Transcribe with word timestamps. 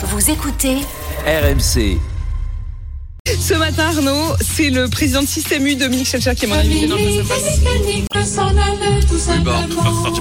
Vous 0.00 0.30
écoutez 0.30 0.76
RMC. 1.26 1.98
Ce 3.26 3.54
matin, 3.54 3.86
Arnaud, 3.86 4.36
c'est 4.40 4.70
le 4.70 4.88
président 4.88 5.22
de 5.22 5.26
Système 5.26 5.66
U, 5.66 5.74
Dominique 5.74 6.06
Schelcher, 6.06 6.36
qui 6.36 6.44
est 6.44 6.48
mon 6.48 6.54
invité 6.54 6.86
dans 6.86 6.94
le 6.94 7.22
bah, 9.42 9.66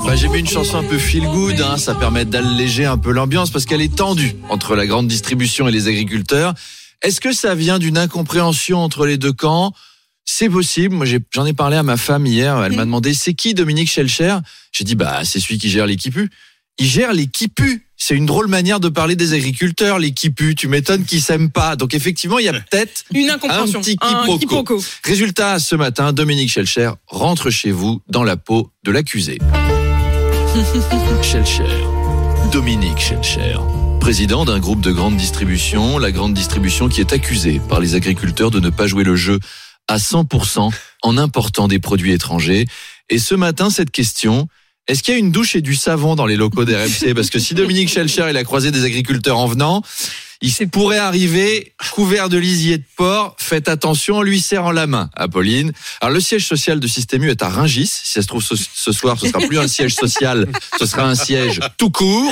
bah, 0.03 0.15
j'ai 0.15 0.29
mis 0.29 0.39
une 0.39 0.47
chanson 0.47 0.77
un 0.77 0.83
peu 0.83 0.97
feel 0.97 1.25
good, 1.25 1.61
hein, 1.61 1.77
ça 1.77 1.93
permet 1.93 2.25
d'alléger 2.25 2.85
un 2.85 2.97
peu 2.97 3.11
l'ambiance 3.11 3.51
parce 3.51 3.65
qu'elle 3.65 3.83
est 3.83 3.95
tendue 3.95 4.35
entre 4.49 4.75
la 4.75 4.87
grande 4.87 5.07
distribution 5.07 5.67
et 5.67 5.71
les 5.71 5.87
agriculteurs. 5.87 6.55
Est-ce 7.03 7.21
que 7.21 7.31
ça 7.31 7.53
vient 7.53 7.77
d'une 7.77 7.99
incompréhension 7.99 8.79
entre 8.79 9.05
les 9.05 9.17
deux 9.17 9.33
camps? 9.33 9.73
C'est 10.25 10.49
possible. 10.49 10.95
Moi, 10.95 11.05
j'en 11.31 11.45
ai, 11.45 11.53
parlé 11.53 11.77
à 11.77 11.83
ma 11.83 11.97
femme 11.97 12.25
hier. 12.25 12.63
Elle 12.63 12.75
m'a 12.75 12.85
demandé 12.85 13.13
c'est 13.13 13.35
qui 13.35 13.53
Dominique 13.53 13.91
Schelcher? 13.91 14.37
J'ai 14.71 14.85
dit 14.85 14.95
bah 14.95 15.19
c'est 15.23 15.39
celui 15.39 15.59
qui 15.59 15.69
gère 15.69 15.85
l'équipe 15.85 16.15
U. 16.15 16.31
Il 16.79 16.85
gère 16.85 17.13
l'équipe 17.13 17.59
U. 17.59 17.83
C'est 17.99 18.13
une 18.13 18.27
drôle 18.27 18.47
manière 18.47 18.79
de 18.79 18.89
parler 18.89 19.15
des 19.15 19.33
agriculteurs, 19.33 19.97
l'équipe 19.97 20.39
U. 20.39 20.53
Tu 20.53 20.67
m'étonnes 20.67 21.05
qu'ils 21.05 21.21
s'aiment 21.21 21.49
pas. 21.49 21.75
Donc 21.75 21.95
effectivement, 21.95 22.37
il 22.37 22.45
y 22.45 22.49
a 22.49 22.53
peut-être 22.53 23.03
Une 23.13 23.31
incompréhension. 23.31 23.79
Un 23.79 23.81
petit 23.81 23.97
Un 24.01 24.37
quiproquo. 24.37 24.79
Résultat, 25.03 25.57
ce 25.57 25.75
matin, 25.75 26.13
Dominique 26.13 26.51
Schelcher 26.51 26.91
rentre 27.07 27.49
chez 27.49 27.71
vous 27.71 28.01
dans 28.09 28.23
la 28.23 28.37
peau 28.37 28.71
de 28.83 28.91
l'accusé. 28.91 29.39
Schelcher, 31.23 31.63
Dominique 32.51 32.99
Schelcher, 32.99 33.57
président 33.99 34.45
d'un 34.45 34.59
groupe 34.59 34.81
de 34.81 34.91
grande 34.91 35.17
distribution, 35.17 35.97
la 35.97 36.11
grande 36.11 36.33
distribution 36.33 36.89
qui 36.89 37.01
est 37.01 37.13
accusée 37.13 37.59
par 37.67 37.79
les 37.79 37.95
agriculteurs 37.95 38.51
de 38.51 38.59
ne 38.59 38.69
pas 38.69 38.85
jouer 38.85 39.03
le 39.03 39.15
jeu 39.15 39.39
à 39.87 39.97
100% 39.97 40.71
en 41.03 41.17
important 41.17 41.67
des 41.67 41.79
produits 41.79 42.11
étrangers. 42.11 42.65
Et 43.09 43.17
ce 43.19 43.35
matin, 43.35 43.69
cette 43.69 43.91
question, 43.91 44.47
est-ce 44.87 45.03
qu'il 45.03 45.13
y 45.13 45.17
a 45.17 45.19
une 45.19 45.31
douche 45.31 45.55
et 45.55 45.61
du 45.61 45.75
savon 45.75 46.15
dans 46.15 46.25
les 46.25 46.35
locaux 46.35 46.65
d'RMC 46.65 47.13
Parce 47.13 47.29
que 47.29 47.39
si 47.39 47.53
Dominique 47.53 47.89
Schelcher, 47.89 48.27
il 48.29 48.37
a 48.37 48.43
croisé 48.43 48.71
des 48.71 48.85
agriculteurs 48.85 49.37
en 49.37 49.47
venant, 49.47 49.81
il 50.41 50.51
pourrait 50.69 50.97
arriver 50.97 51.73
couvert 51.93 52.29
de 52.29 52.37
lisier 52.37 52.77
de 52.77 52.83
porc. 52.95 53.35
Faites 53.39 53.69
attention, 53.69 54.17
en 54.17 54.21
lui 54.21 54.39
serrant 54.39 54.71
la 54.71 54.87
main, 54.87 55.09
Apolline. 55.15 55.71
Alors, 56.01 56.13
le 56.13 56.19
siège 56.19 56.45
social 56.45 56.79
de 56.79 56.87
Système 56.87 57.23
U 57.23 57.29
est 57.29 57.41
à 57.41 57.49
Ringis. 57.49 57.87
Si 57.87 58.11
ça 58.13 58.21
se 58.21 58.27
trouve, 58.27 58.43
ce, 58.43 58.55
ce 58.55 58.91
soir, 58.91 59.17
ce 59.19 59.27
sera 59.27 59.39
plus 59.39 59.57
un 59.57 59.67
siège 59.67 59.95
social, 59.95 60.47
ce 60.79 60.85
sera 60.85 61.03
un 61.03 61.15
siège 61.15 61.59
tout 61.77 61.89
court. 61.89 62.31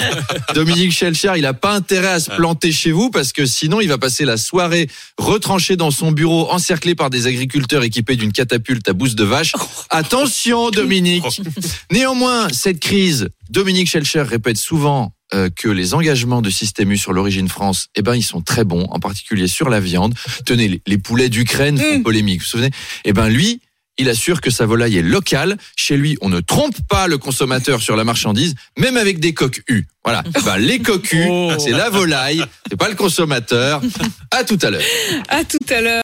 Dominique 0.53 0.91
Schelcher, 0.91 1.33
il 1.35 1.43
n'a 1.43 1.53
pas 1.53 1.73
intérêt 1.73 2.13
à 2.13 2.19
se 2.19 2.31
planter 2.31 2.71
chez 2.71 2.91
vous 2.91 3.09
parce 3.09 3.31
que 3.31 3.45
sinon, 3.45 3.81
il 3.81 3.87
va 3.87 3.97
passer 3.97 4.25
la 4.25 4.37
soirée 4.37 4.87
retranché 5.17 5.75
dans 5.75 5.91
son 5.91 6.11
bureau, 6.11 6.51
encerclé 6.51 6.95
par 6.95 7.09
des 7.09 7.27
agriculteurs 7.27 7.83
équipés 7.83 8.15
d'une 8.15 8.31
catapulte 8.31 8.87
à 8.87 8.93
bouse 8.93 9.15
de 9.15 9.23
vache. 9.23 9.53
Attention, 9.89 10.69
Dominique. 10.69 11.41
Néanmoins, 11.91 12.49
cette 12.51 12.79
crise, 12.79 13.29
Dominique 13.49 13.89
Schelcher 13.89 14.23
répète 14.23 14.57
souvent 14.57 15.14
euh, 15.35 15.49
que 15.55 15.67
les 15.69 15.93
engagements 15.93 16.41
de 16.41 16.49
Système 16.49 16.91
U 16.91 16.97
sur 16.97 17.13
l'origine 17.13 17.49
France, 17.49 17.87
eh 17.95 18.01
ben, 18.01 18.15
ils 18.15 18.23
sont 18.23 18.41
très 18.41 18.63
bons, 18.63 18.85
en 18.89 18.99
particulier 18.99 19.47
sur 19.47 19.69
la 19.69 19.79
viande. 19.79 20.13
Tenez, 20.45 20.67
les, 20.67 20.81
les 20.87 20.97
poulets 20.97 21.29
d'Ukraine 21.29 21.77
font 21.77 21.99
Mm. 21.99 22.03
polémique, 22.03 22.39
vous 22.39 22.45
vous 22.45 22.49
souvenez? 22.49 22.71
Eh 23.03 23.13
ben, 23.13 23.27
lui, 23.29 23.59
il 23.97 24.09
assure 24.09 24.41
que 24.41 24.49
sa 24.49 24.65
volaille 24.65 24.97
est 24.97 25.01
locale. 25.01 25.57
Chez 25.77 25.95
lui, 25.95 26.17
on 26.21 26.27
ne 26.29 26.41
trompe 26.41 26.75
pas 26.89 27.07
le 27.07 27.17
consommateur 27.17 27.81
sur 27.81 27.95
la 27.95 28.03
marchandise, 28.03 28.55
même 28.77 28.97
avec 28.97 29.19
des 29.19 29.33
coques 29.33 29.61
U. 29.69 29.85
Voilà. 30.03 30.21
Eh 30.37 30.41
ben, 30.41 30.57
les 30.57 30.79
coques 30.79 31.11
U, 31.13 31.25
c'est 31.59 31.71
la 31.71 31.89
volaille, 31.89 32.43
c'est 32.69 32.75
pas 32.75 32.89
le 32.89 32.95
consommateur. 32.95 33.81
À 34.31 34.43
tout 34.43 34.59
à 34.61 34.69
l'heure. 34.69 34.81
À 35.29 35.43
tout 35.45 35.57
à 35.69 35.79
l'heure. 35.81 35.93